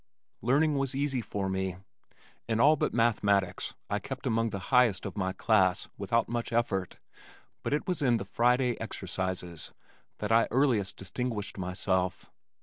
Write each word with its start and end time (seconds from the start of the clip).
Learning 0.41 0.79
was 0.79 0.95
easy 0.95 1.21
for 1.21 1.47
me. 1.47 1.77
In 2.49 2.59
all 2.59 2.75
but 2.75 2.91
mathematics 2.91 3.75
I 3.87 3.99
kept 3.99 4.25
among 4.25 4.49
the 4.49 4.57
highest 4.73 5.05
of 5.05 5.15
my 5.15 5.31
class 5.31 5.89
without 5.95 6.27
much 6.27 6.51
effort, 6.51 6.97
but 7.61 7.71
it 7.71 7.87
was 7.87 8.01
in 8.01 8.17
the 8.17 8.25
"Friday 8.25 8.79
Exercises" 8.81 9.71
that 10.17 10.31
I 10.31 10.47
earliest 10.49 10.97
distinguished 10.97 11.55
myself. 11.55 12.31